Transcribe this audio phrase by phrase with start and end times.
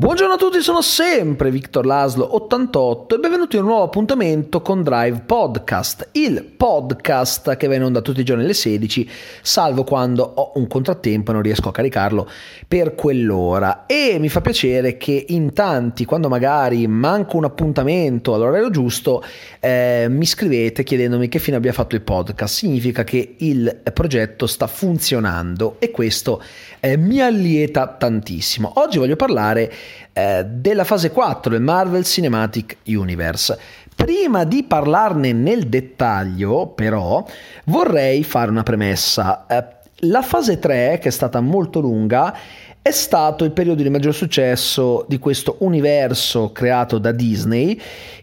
[0.00, 5.24] Buongiorno a tutti, sono sempre Victor Laslo88 e benvenuti in un nuovo appuntamento con Drive
[5.26, 9.06] Podcast, il podcast che va in onda tutti i giorni alle 16,
[9.42, 12.26] salvo quando ho un contrattempo e non riesco a caricarlo
[12.66, 13.84] per quell'ora.
[13.84, 19.22] E mi fa piacere che in tanti, quando magari manco un appuntamento all'orario giusto,
[19.60, 22.54] eh, mi scrivete chiedendomi che fine abbia fatto il podcast.
[22.54, 26.42] Significa che il progetto sta funzionando e questo
[26.80, 28.72] eh, mi allieta tantissimo.
[28.76, 29.70] Oggi voglio parlare
[30.12, 33.58] eh, della fase 4 del Marvel Cinematic Universe.
[33.94, 37.24] Prima di parlarne nel dettaglio, però,
[37.64, 39.46] vorrei fare una premessa.
[39.46, 39.64] Eh,
[40.04, 42.34] la fase 3, che è stata molto lunga,
[42.82, 47.78] è stato il periodo di maggior successo di questo universo creato da Disney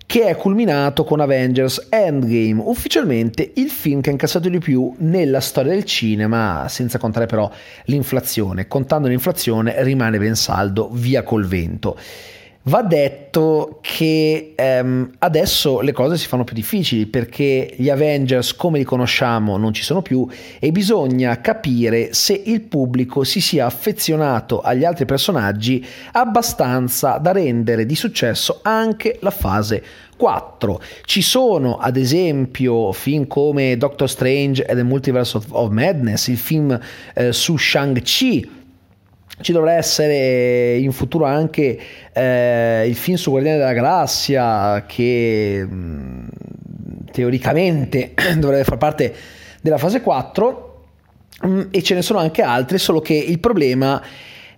[0.08, 5.42] che è culminato con Avengers Endgame, ufficialmente il film che ha incassato di più nella
[5.42, 7.52] storia del cinema, senza contare però
[7.86, 8.68] l'inflazione.
[8.68, 11.98] Contando l'inflazione rimane ben saldo, via col vento.
[12.67, 18.77] Va detto che ehm, adesso le cose si fanno più difficili perché gli Avengers come
[18.77, 20.27] li conosciamo non ci sono più
[20.59, 27.85] e bisogna capire se il pubblico si sia affezionato agli altri personaggi abbastanza da rendere
[27.85, 29.81] di successo anche la fase
[30.18, 30.81] 4.
[31.05, 36.77] Ci sono ad esempio film come Doctor Strange e The Multiverse of, Madness, il film
[37.13, 38.57] eh, su Shang-Chi
[39.41, 41.80] ci dovrà essere in futuro anche
[42.12, 46.27] eh, il film su Guardiani della Galassia che mm,
[47.12, 49.13] teoricamente dovrebbe far parte
[49.62, 50.85] della fase 4
[51.41, 54.02] mh, mm, e ce ne sono anche altri, solo che il problema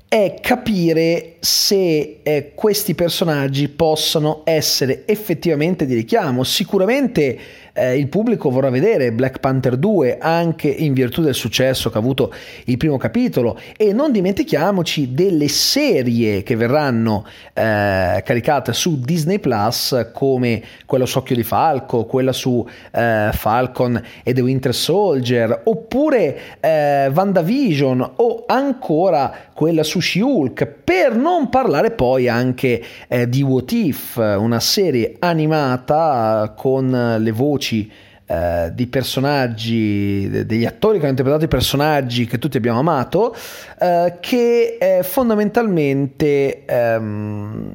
[0.08, 6.44] è capire se eh, questi personaggi possano essere effettivamente di richiamo.
[6.44, 7.38] Sicuramente
[7.80, 12.02] eh, il pubblico vorrà vedere Black Panther 2 anche in virtù del successo che ha
[12.02, 12.34] avuto
[12.66, 13.58] il primo capitolo.
[13.78, 21.18] E non dimentichiamoci delle serie che verranno eh, caricate su Disney Plus come quella su
[21.20, 28.44] Occhio di Falco, quella su eh, Falcon e The Winter Soldier oppure eh, WandaVision o
[28.46, 35.16] ancora quella su She-Hulk per non parlare poi anche eh, di What If, una serie
[35.20, 37.92] animata con le voci voci
[38.26, 43.36] eh, di personaggi, degli attori che hanno interpretato i personaggi che tutti abbiamo amato,
[43.80, 47.74] eh, che eh, fondamentalmente ehm,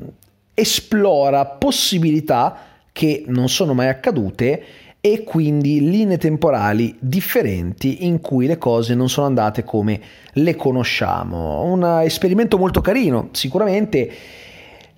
[0.54, 2.56] esplora possibilità
[2.92, 4.62] che non sono mai accadute
[5.00, 10.00] e quindi linee temporali differenti in cui le cose non sono andate come
[10.32, 11.62] le conosciamo.
[11.64, 14.10] Un esperimento molto carino, sicuramente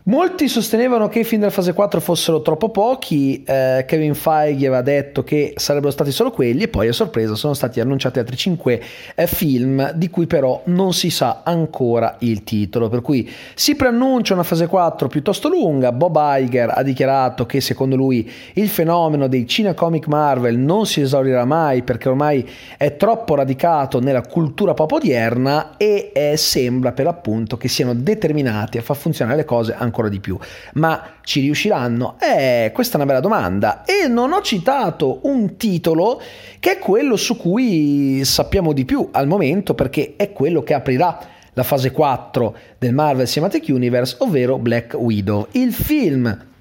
[0.09, 4.81] Molti sostenevano che i film della fase 4 fossero troppo pochi, eh, Kevin Feige aveva
[4.81, 8.83] detto che sarebbero stati solo quelli e poi a sorpresa sono stati annunciati altri 5
[9.17, 14.35] eh, film di cui però non si sa ancora il titolo, per cui si preannuncia
[14.35, 19.45] una fase 4 piuttosto lunga, Bob Iger ha dichiarato che secondo lui il fenomeno dei
[19.45, 25.77] cinecomic Marvel non si esaurirà mai perché ormai è troppo radicato nella cultura pop odierna
[25.77, 30.09] e eh, sembra per l'appunto che siano determinati a far funzionare le cose ancora ancora
[30.09, 30.39] di più.
[30.75, 32.17] Ma ci riusciranno?
[32.21, 33.85] Eh, questa è una bella domanda.
[33.85, 36.21] E non ho citato un titolo
[36.61, 41.19] che è quello su cui sappiamo di più al momento, perché è quello che aprirà
[41.55, 45.47] la fase 4 del Marvel Cinematic Universe, ovvero Black Widow.
[45.53, 46.55] Il film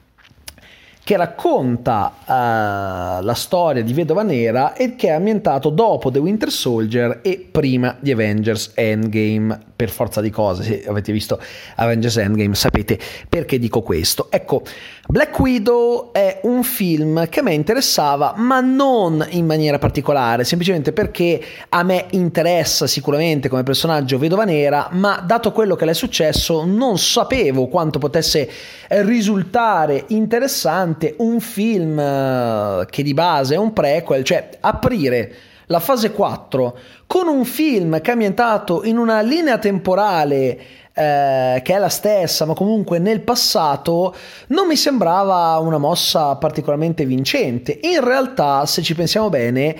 [1.05, 6.49] che racconta uh, la storia di Vedova Nera e che è ambientato dopo The Winter
[6.49, 11.39] Soldier e prima di Avengers Endgame per forza di cose, se avete visto
[11.75, 12.97] Avengers Endgame sapete
[13.29, 14.29] perché dico questo.
[14.31, 14.63] Ecco,
[15.07, 20.91] Black Widow è un film che a me interessava, ma non in maniera particolare, semplicemente
[20.91, 21.39] perché
[21.69, 26.65] a me interessa sicuramente come personaggio Vedova Nera, ma dato quello che le è successo
[26.65, 28.49] non sapevo quanto potesse
[28.87, 35.33] risultare interessante un film eh, che di base è un prequel, cioè aprire
[35.67, 40.57] la fase 4 con un film che è ambientato in una linea temporale
[40.93, 44.15] eh, che è la stessa, ma comunque nel passato,
[44.47, 47.79] non mi sembrava una mossa particolarmente vincente.
[47.81, 49.75] In realtà, se ci pensiamo bene,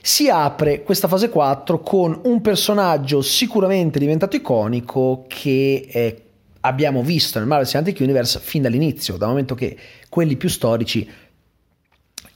[0.00, 6.22] si apre questa fase 4 con un personaggio sicuramente diventato iconico che eh,
[6.62, 9.76] abbiamo visto nel Marvel Cinematic Universe fin dall'inizio, dal momento che
[10.08, 11.08] quelli più storici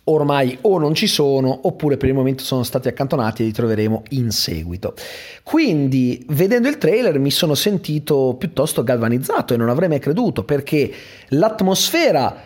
[0.08, 4.04] ormai o non ci sono oppure per il momento sono stati accantonati e li troveremo
[4.10, 4.94] in seguito.
[5.42, 10.92] Quindi, vedendo il trailer mi sono sentito piuttosto galvanizzato e non avrei mai creduto perché
[11.28, 12.42] l'atmosfera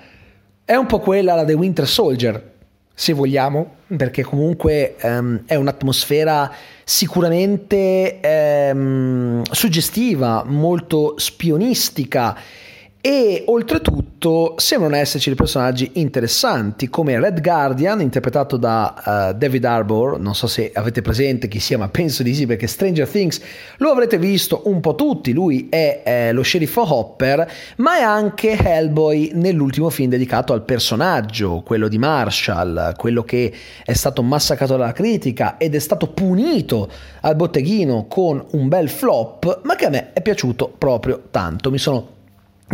[0.64, 2.58] è un po' quella da The Winter Soldier.
[3.00, 6.52] Se vogliamo, perché comunque um, è un'atmosfera
[6.84, 8.20] sicuramente
[8.74, 12.36] um, suggestiva, molto spionistica
[13.02, 20.20] e oltretutto sembrano esserci dei personaggi interessanti come Red Guardian interpretato da uh, David Harbour
[20.20, 23.40] non so se avete presente chi sia ma penso di sì perché Stranger Things
[23.78, 25.32] lo avrete visto un po' tutti.
[25.32, 31.62] Lui è eh, lo sceriffo Hopper ma è anche Hellboy nell'ultimo film dedicato al personaggio
[31.64, 33.50] quello di Marshall quello che
[33.82, 36.90] è stato massacrato dalla critica ed è stato punito
[37.22, 41.70] al botteghino con un bel flop ma che a me è piaciuto proprio tanto.
[41.70, 42.18] Mi sono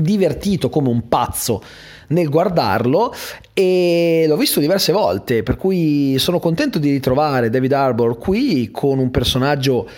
[0.00, 1.62] divertito come un pazzo
[2.08, 3.12] nel guardarlo
[3.52, 8.98] e l'ho visto diverse volte, per cui sono contento di ritrovare David Harbour qui con
[8.98, 9.88] un personaggio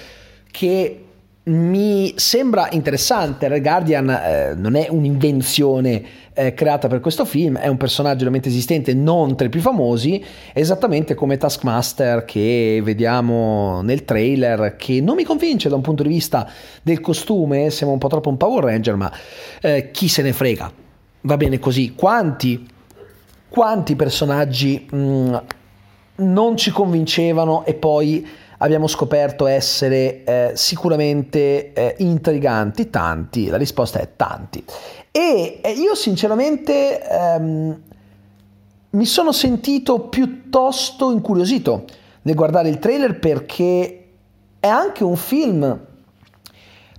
[0.51, 1.03] che
[1.49, 3.49] mi sembra interessante.
[3.49, 6.03] Red Guardian eh, non è un'invenzione
[6.35, 10.25] eh, creata per questo film, è un personaggio realmente esistente, non tra i più famosi,
[10.53, 16.11] esattamente come Taskmaster che vediamo nel trailer, che non mi convince da un punto di
[16.11, 16.49] vista
[16.83, 19.13] del costume, sembra un po' troppo un Power Ranger, ma
[19.61, 20.71] eh, chi se ne frega.
[21.23, 21.95] Va bene così.
[21.95, 22.65] Quanti,
[23.49, 25.37] quanti personaggi mh, mm,
[26.17, 28.27] non ci convincevano e poi
[28.59, 34.65] abbiamo scoperto essere eh, sicuramente eh, intriganti, tanti, la risposta è tanti.
[35.11, 37.81] E eh, io sinceramente ehm,
[38.91, 41.85] mi sono sentito piuttosto incuriosito
[42.23, 44.05] nel guardare il trailer perché
[44.61, 45.87] è anche un film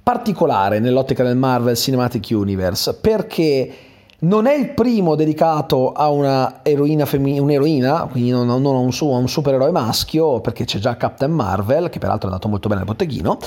[0.01, 3.73] particolare nell'ottica del Marvel Cinematic Universe perché
[4.19, 8.91] non è il primo dedicato a una eroina femmin- un'eroina, quindi non, non a, un,
[8.91, 12.67] su- a un supereroe maschio, perché c'è già Captain Marvel, che peraltro è andato molto
[12.67, 13.37] bene al botteghino,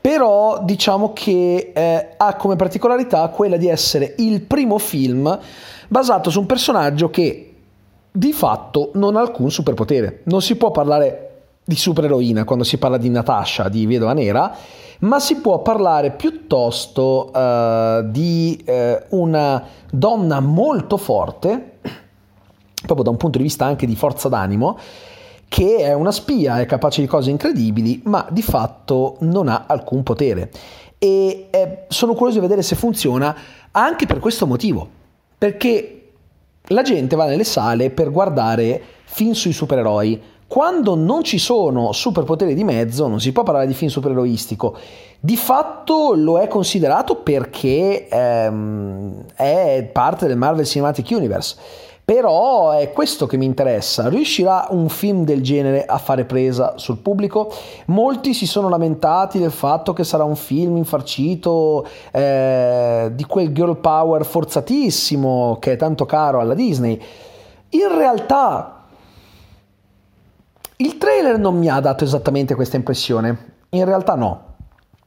[0.00, 5.38] però diciamo che eh, ha come particolarità quella di essere il primo film
[5.88, 7.54] basato su un personaggio che
[8.12, 10.20] di fatto non ha alcun superpotere.
[10.24, 11.26] Non si può parlare
[11.64, 14.54] di supereroina quando si parla di Natasha, di Vedova Nera,
[15.00, 21.78] ma si può parlare piuttosto uh, di uh, una donna molto forte,
[22.84, 24.78] proprio da un punto di vista anche di forza d'animo,
[25.48, 30.02] che è una spia, è capace di cose incredibili, ma di fatto non ha alcun
[30.02, 30.50] potere.
[30.98, 33.34] E eh, sono curioso di vedere se funziona
[33.70, 34.88] anche per questo motivo,
[35.36, 35.96] perché
[36.68, 42.54] la gente va nelle sale per guardare film sui supereroi, quando non ci sono superpoteri
[42.54, 44.76] di mezzo, non si può parlare di film supereroistico.
[45.20, 51.54] Di fatto lo è considerato perché ehm, è parte del Marvel Cinematic Universe.
[52.04, 54.08] Però è questo che mi interessa.
[54.08, 57.52] Riuscirà un film del genere a fare presa sul pubblico?
[57.86, 63.76] Molti si sono lamentati del fatto che sarà un film infarcito eh, di quel girl
[63.76, 67.00] power forzatissimo che è tanto caro alla Disney.
[67.68, 68.79] In realtà
[70.80, 73.36] il trailer non mi ha dato esattamente questa impressione,
[73.70, 74.44] in realtà no.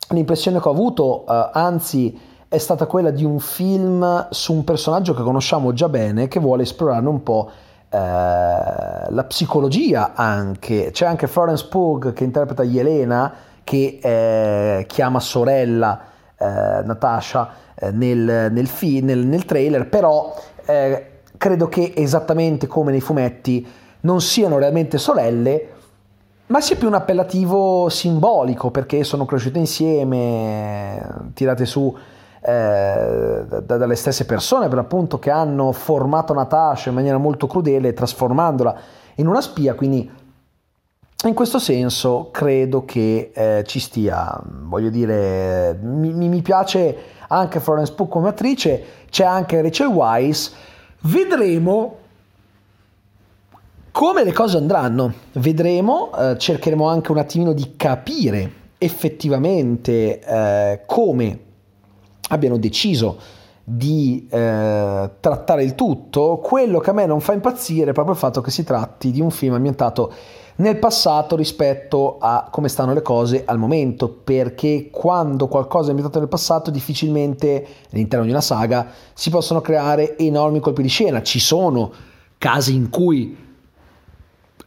[0.09, 5.15] L'impressione che ho avuto, eh, anzi, è stata quella di un film su un personaggio
[5.15, 7.49] che conosciamo già bene, che vuole esplorare un po'
[7.89, 10.91] eh, la psicologia anche.
[10.91, 13.33] C'è anche Florence Pugh che interpreta Yelena,
[13.63, 16.01] che eh, chiama sorella
[16.37, 16.45] eh,
[16.83, 20.35] Natasha eh, nel, nel, fi- nel, nel, trailer, però
[20.65, 23.65] eh, credo che esattamente come nei fumetti
[24.03, 25.69] non siano realmente sorelle,
[26.47, 31.95] ma sia più un appellativo simbolico perché sono cresciute insieme, tirate su
[32.41, 37.93] eh, da, dalle stesse persone per appunto che hanno formato Natasha in maniera molto crudele
[37.93, 38.75] trasformandola
[39.15, 40.11] in una spia, quindi
[41.25, 46.97] in questo senso credo che eh, ci stia, voglio dire, mi, mi piace
[47.29, 50.53] anche Florence Pugh come attrice, c'è anche Rachel Weisz,
[51.03, 52.01] vedremo
[53.93, 55.13] come le cose andranno?
[55.33, 61.39] Vedremo, eh, cercheremo anche un attimino di capire effettivamente eh, come
[62.29, 63.17] abbiano deciso
[63.63, 66.39] di eh, trattare il tutto.
[66.41, 69.21] Quello che a me non fa impazzire è proprio il fatto che si tratti di
[69.21, 70.11] un film ambientato
[70.55, 76.17] nel passato rispetto a come stanno le cose al momento, perché quando qualcosa è ambientato
[76.17, 81.21] nel passato difficilmente all'interno di una saga si possono creare enormi colpi di scena.
[81.21, 81.91] Ci sono
[82.39, 83.42] casi in cui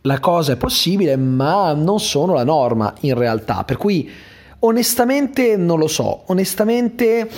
[0.07, 3.65] la cosa è possibile, ma non sono la norma in realtà.
[3.65, 4.09] Per cui
[4.61, 7.29] onestamente non lo so, onestamente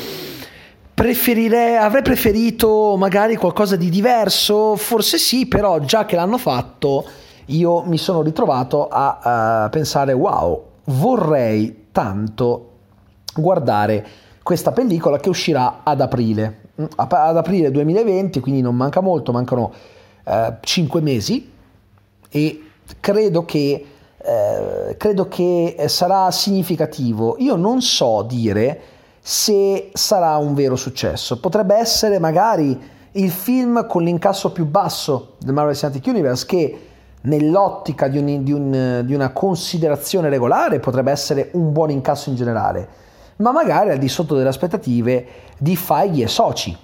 [0.95, 7.05] preferirei, avrei preferito magari qualcosa di diverso, forse sì, però già che l'hanno fatto
[7.47, 12.73] io mi sono ritrovato a, a pensare wow, vorrei tanto
[13.35, 14.07] guardare
[14.43, 16.61] questa pellicola che uscirà ad aprile,
[16.97, 19.73] ad aprile 2020, quindi non manca molto, mancano
[20.25, 21.57] eh, 5 mesi
[22.31, 22.63] e
[23.01, 27.37] credo che, eh, credo che sarà significativo.
[27.39, 28.81] Io non so dire
[29.21, 31.39] se sarà un vero successo.
[31.41, 36.79] Potrebbe essere magari il film con l'incasso più basso del Marvel Cinematic Universe che
[37.23, 42.37] nell'ottica di, un, di, un, di, una considerazione regolare potrebbe essere un buon incasso in
[42.37, 42.89] generale,
[43.37, 45.27] ma magari al di sotto delle aspettative
[45.59, 46.77] di Feige e soci.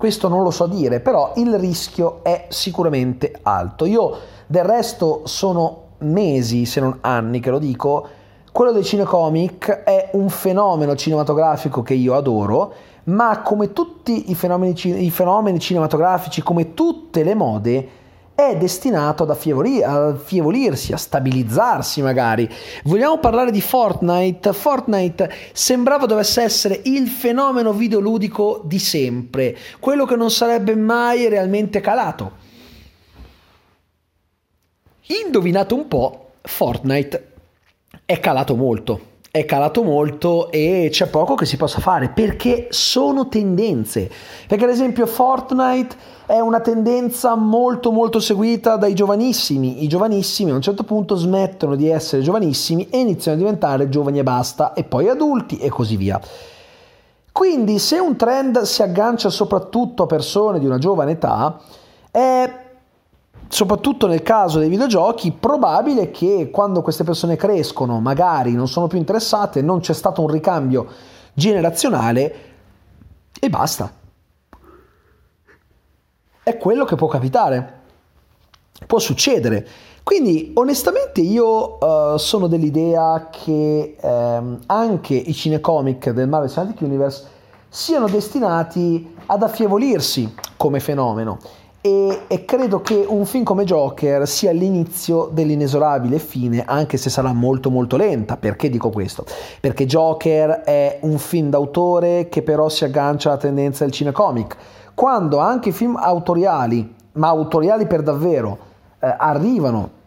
[0.00, 3.84] Questo non lo so dire, però il rischio è sicuramente alto.
[3.84, 4.16] Io
[4.46, 8.08] del resto sono mesi, se non anni, che lo dico,
[8.50, 12.72] quello dei cinecomic è un fenomeno cinematografico che io adoro,
[13.04, 17.88] ma come tutti i fenomeni, i fenomeni cinematografici, come tutte le mode,
[18.48, 22.48] è destinato ad affievolir, affievolirsi, a stabilizzarsi magari.
[22.84, 24.52] Vogliamo parlare di Fortnite?
[24.52, 31.80] Fortnite sembrava dovesse essere il fenomeno videoludico di sempre, quello che non sarebbe mai realmente
[31.80, 32.38] calato.
[35.24, 37.32] Indovinate un po', Fortnite
[38.04, 43.28] è calato molto è calato molto e c'è poco che si possa fare perché sono
[43.28, 44.10] tendenze.
[44.48, 45.94] Perché ad esempio Fortnite
[46.26, 49.84] è una tendenza molto molto seguita dai giovanissimi.
[49.84, 54.18] I giovanissimi a un certo punto smettono di essere giovanissimi e iniziano a diventare giovani
[54.18, 56.20] e basta e poi adulti e così via.
[57.30, 61.60] Quindi se un trend si aggancia soprattutto a persone di una giovane età
[62.10, 62.68] è
[63.50, 68.96] soprattutto nel caso dei videogiochi, probabile che quando queste persone crescono, magari non sono più
[68.96, 70.86] interessate, non c'è stato un ricambio
[71.34, 72.34] generazionale
[73.38, 73.92] e basta.
[76.44, 77.80] È quello che può capitare,
[78.86, 79.66] può succedere.
[80.04, 87.26] Quindi onestamente io uh, sono dell'idea che um, anche i cinecomic del Marvel Cinematic Universe
[87.68, 91.38] siano destinati ad affievolirsi come fenomeno
[91.82, 97.32] e, e, credo che un film come Joker sia l'inizio dell'inesorabile fine, anche se sarà
[97.32, 98.36] molto molto lenta.
[98.36, 99.24] Perché dico questo?
[99.60, 104.56] Perché Joker è un film d'autore che però si aggancia alla tendenza del cinecomic.
[104.92, 108.58] Quando anche i film autoriali, ma autoriali per davvero,
[108.98, 109.98] eh, arrivano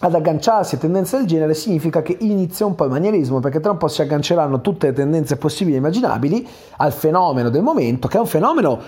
[0.00, 3.70] ad agganciarsi a tendenze del genere significa che inizia un po' il manierismo perché tra
[3.70, 6.46] un po' si agganceranno tutte le tendenze possibili e immaginabili
[6.78, 8.80] al fenomeno del momento che è un fenomeno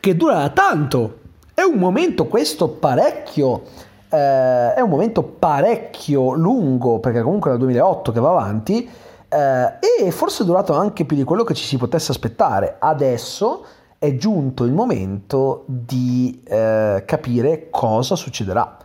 [0.00, 1.18] che dura tanto
[1.58, 3.62] è un momento questo parecchio,
[4.08, 8.88] eh, è un momento parecchio lungo, perché comunque è dal 2008 che va avanti,
[9.28, 12.76] eh, e forse è durato anche più di quello che ci si potesse aspettare.
[12.78, 13.64] Adesso
[13.98, 18.76] è giunto il momento di eh, capire cosa succederà.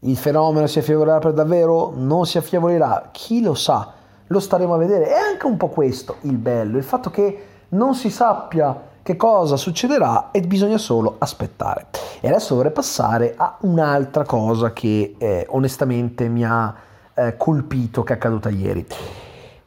[0.00, 1.92] Il fenomeno si affievolirà per davvero?
[1.94, 3.10] Non si affievolirà?
[3.12, 3.92] Chi lo sa?
[4.28, 5.08] Lo staremo a vedere.
[5.08, 9.58] È anche un po' questo il bello, il fatto che non si sappia che cosa
[9.58, 11.88] succederà e bisogna solo aspettare.
[12.20, 16.74] E adesso vorrei passare a un'altra cosa che eh, onestamente mi ha
[17.12, 18.84] eh, colpito che è accaduta ieri.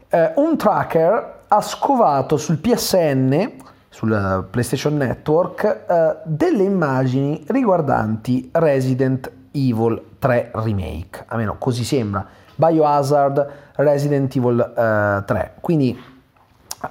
[0.10, 3.52] Eh, un tracker ha scovato sul PSN,
[3.90, 12.26] sul PlayStation Network, eh, delle immagini riguardanti Resident Evil 3 Remake, almeno così sembra.
[12.56, 15.24] Biohazard Resident Evil 3.
[15.28, 15.96] Eh, Quindi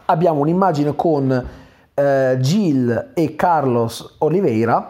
[0.04, 1.64] abbiamo un'immagine con
[1.96, 4.86] eh, Gil e Carlos Oliveira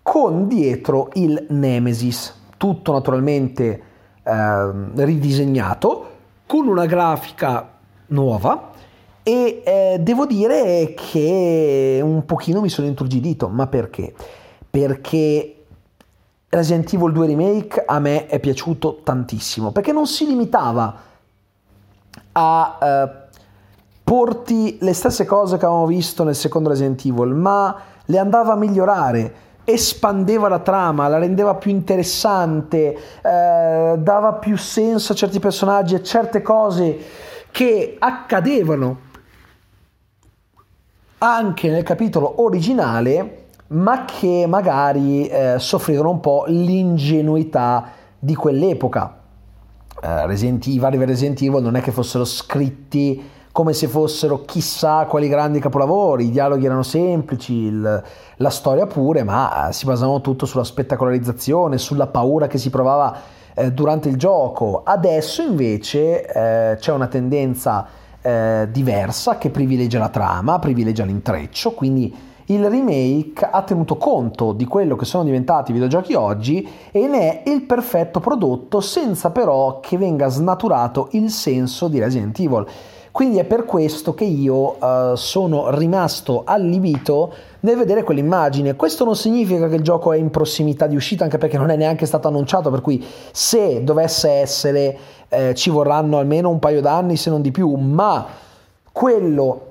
[0.00, 3.82] con dietro il Nemesis, tutto naturalmente
[4.22, 6.10] eh, ridisegnato,
[6.46, 7.68] con una grafica
[8.08, 8.70] nuova
[9.24, 14.14] e eh, devo dire che un pochino mi sono inturgidito, ma perché?
[14.70, 15.64] Perché
[16.48, 20.96] Resident Evil 2 Remake a me è piaciuto tantissimo, perché non si limitava
[22.30, 23.25] a eh,
[24.06, 28.56] porti le stesse cose che avevamo visto nel secondo Resident Evil, ma le andava a
[28.56, 29.34] migliorare,
[29.64, 36.04] espandeva la trama, la rendeva più interessante, eh, dava più senso a certi personaggi e
[36.04, 36.96] certe cose
[37.50, 38.98] che accadevano
[41.18, 49.18] anche nel capitolo originale, ma che magari eh, soffrivano un po' l'ingenuità di quell'epoca.
[50.00, 55.06] Eh, Resident, I vari Resident Evil non è che fossero scritti come se fossero chissà
[55.06, 58.02] quali grandi capolavori, i dialoghi erano semplici, il,
[58.36, 63.16] la storia pure, ma eh, si basavano tutto sulla spettacolarizzazione, sulla paura che si provava
[63.54, 64.82] eh, durante il gioco.
[64.84, 67.86] Adesso invece eh, c'è una tendenza
[68.20, 72.14] eh, diversa che privilegia la trama, privilegia l'intreccio, quindi
[72.48, 77.42] il remake ha tenuto conto di quello che sono diventati i videogiochi oggi e ne
[77.42, 82.66] è il perfetto prodotto senza però che venga snaturato il senso di Resident Evil.
[83.16, 88.76] Quindi è per questo che io uh, sono rimasto allibito nel vedere quell'immagine.
[88.76, 91.76] Questo non significa che il gioco è in prossimità di uscita, anche perché non è
[91.76, 94.98] neanche stato annunciato, per cui se dovesse essere
[95.30, 98.26] eh, ci vorranno almeno un paio d'anni, se non di più, ma
[98.92, 99.62] quello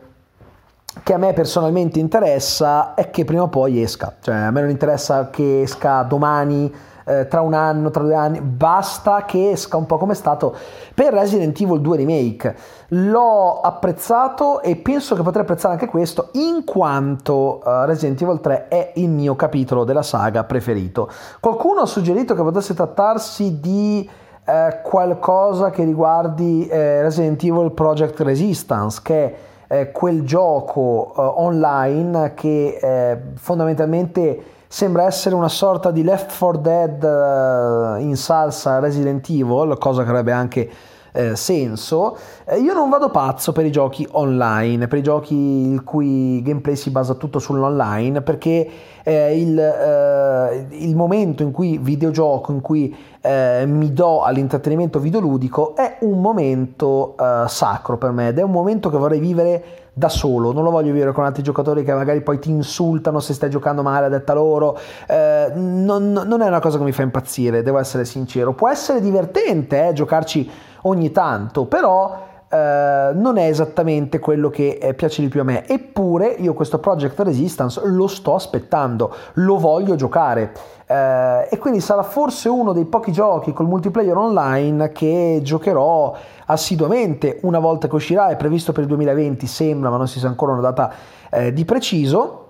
[1.04, 4.72] che a me personalmente interessa è che prima o poi esca, cioè a me non
[4.72, 6.74] interessa che esca domani
[7.06, 10.56] eh, tra un anno, tra due anni, basta che esca un po' come è stato
[10.94, 12.56] per Resident Evil 2 Remake.
[12.90, 18.68] L'ho apprezzato e penso che potrei apprezzare anche questo in quanto uh, Resident Evil 3
[18.68, 21.10] è il mio capitolo della saga preferito.
[21.40, 24.10] Qualcuno ha suggerito che potesse trattarsi di
[24.48, 29.36] eh, qualcosa che riguardi eh, Resident Evil Project Resistance, che
[29.68, 36.60] è eh, quel gioco eh, online che fondamentalmente sembra essere una sorta di Left 4
[36.60, 40.70] Dead uh, in salsa Resident Evil, cosa che avrebbe anche
[41.16, 42.18] eh, senso.
[42.46, 46.76] Eh, io non vado pazzo per i giochi online, per i giochi il cui gameplay
[46.76, 48.70] si basa tutto sull'online, perché
[49.04, 55.76] eh, il, eh, il, momento in cui videogioco, in cui eh, mi do all'intrattenimento videoludico,
[55.76, 57.16] è un momento
[57.48, 60.92] sacro per me ed è un momento che vorrei vivere da solo, non lo voglio
[60.92, 64.34] vivere con altri giocatori che magari poi ti insultano se stai giocando male a detta
[64.34, 68.52] loro, eh, non, non, è una cosa che mi fa impazzire, devo essere sincero.
[68.52, 70.50] Può essere divertente eh, giocarci
[70.86, 75.68] ogni tanto, però eh, non è esattamente quello che eh, piace di più a me.
[75.68, 80.52] Eppure io questo Project Resistance lo sto aspettando, lo voglio giocare.
[80.88, 86.16] Uh, e quindi sarà forse uno dei pochi giochi col multiplayer online che giocherò
[86.46, 90.28] assiduamente una volta che uscirà, è previsto per il 2020, sembra, ma non si sa
[90.28, 90.92] ancora una data
[91.32, 92.42] eh, di preciso.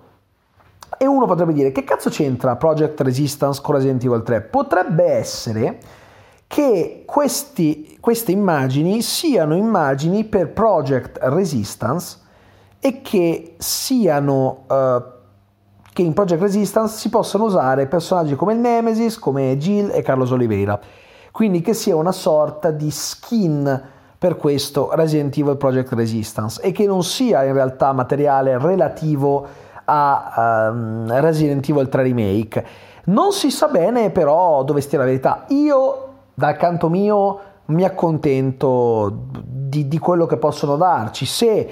[0.98, 4.42] E uno potrebbe dire che cazzo c'entra Project Resistance con Resident Evil 3?
[4.42, 5.80] Potrebbe essere
[6.48, 12.20] che questi, queste immagini siano immagini per Project Resistance
[12.80, 15.14] e che siano uh,
[15.92, 20.32] che in Project Resistance si possano usare personaggi come il Nemesis, come Jill e Carlos
[20.32, 20.80] Oliveira.
[21.32, 23.84] Quindi che sia una sorta di skin
[24.18, 29.48] per questo Resident Evil Project Resistance e che non sia in realtà materiale relativo
[29.86, 32.66] a um, Resident Evil 3 Remake.
[33.06, 35.46] Non si sa bene però dove stia la verità.
[35.50, 41.26] Io dal canto mio mi accontento di, di quello che possono darci.
[41.26, 41.70] Se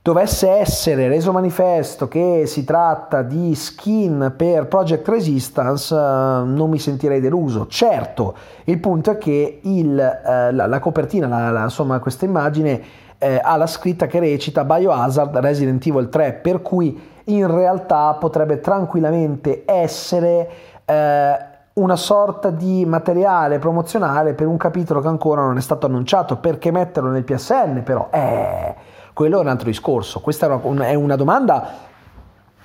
[0.00, 6.78] dovesse essere reso manifesto che si tratta di skin per Project Resistance, uh, non mi
[6.78, 7.66] sentirei deluso.
[7.66, 12.80] Certo, il punto è che il, uh, la, la, copertina, la, la, insomma, questa immagine
[13.18, 18.60] uh, ha la scritta che recita Biohazard Resident Evil 3, per cui in realtà potrebbe
[18.60, 20.48] tranquillamente essere
[21.78, 26.36] una sorta di materiale promozionale per un capitolo che ancora non è stato annunciato.
[26.36, 28.08] Perché metterlo nel PSN però?
[28.10, 28.74] Eh,
[29.12, 30.20] quello è un altro discorso.
[30.20, 31.68] Questa è una, domanda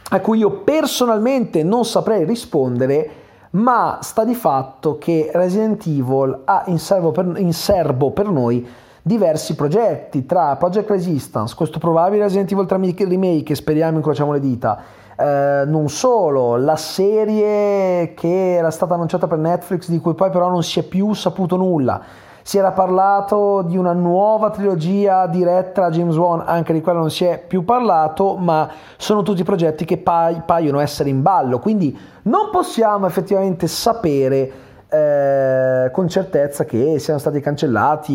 [0.09, 3.09] a cui io personalmente non saprei rispondere,
[3.51, 8.65] ma sta di fatto che Resident Evil ha in serbo per, in serbo per noi
[9.01, 14.81] diversi progetti tra Project Resistance, questo probabile Resident Evil 3 remake, speriamo incrociamo le dita,
[15.21, 20.49] eh, non solo, la serie che era stata annunciata per Netflix di cui poi però
[20.49, 22.01] non si è più saputo nulla.
[22.43, 27.11] Si era parlato di una nuova trilogia diretta a James Wan, anche di quella non
[27.11, 31.95] si è più parlato, ma sono tutti progetti che pa- paiono essere in ballo, quindi
[32.23, 34.51] non possiamo effettivamente sapere
[34.89, 38.13] eh, con certezza che siano stati cancellati,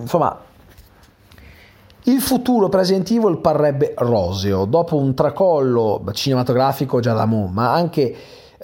[0.00, 0.50] insomma
[2.04, 7.72] il futuro per Resident Evil parrebbe roseo, dopo un tracollo cinematografico già da mo, ma
[7.72, 8.14] anche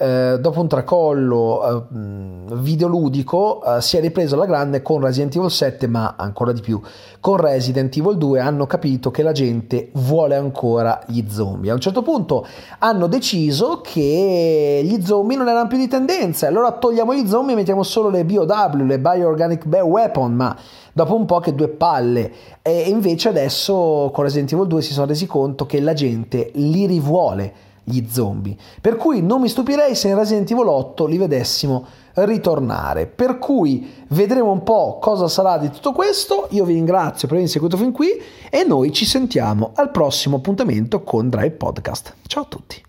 [0.01, 5.51] eh, dopo un tracollo eh, videoludico eh, si è ripreso alla grande con Resident Evil
[5.51, 6.81] 7, ma ancora di più
[7.19, 11.73] con Resident Evil 2 hanno capito che la gente vuole ancora gli zombie.
[11.73, 12.47] A un certo punto
[12.79, 17.57] hanno deciso che gli zombie non erano più di tendenza, allora togliamo gli zombie e
[17.57, 20.57] mettiamo solo le BOW, le Bioorganic Weapon, ma
[20.93, 22.31] dopo un po' che due palle.
[22.63, 26.87] E invece adesso con Resident Evil 2 si sono resi conto che la gente li
[26.87, 28.57] rivuole gli zombie.
[28.81, 33.07] Per cui non mi stupirei se in Resident Evil 8 li vedessimo ritornare.
[33.07, 36.47] Per cui vedremo un po' cosa sarà di tutto questo.
[36.51, 38.21] Io vi ringrazio per avermi seguito fin qui
[38.51, 42.15] e noi ci sentiamo al prossimo appuntamento con Drive Podcast.
[42.27, 42.87] Ciao a tutti.